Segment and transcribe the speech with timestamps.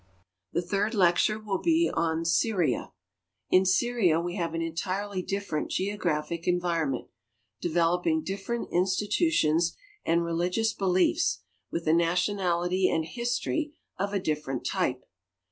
[0.51, 2.91] The third lecture will be on Syria.
[3.51, 7.09] In Syria we have an entirely dif ferent geographic eavironment,
[7.61, 15.05] developing diflferent institutions and religious beliefs, with a nationality and history of a different type.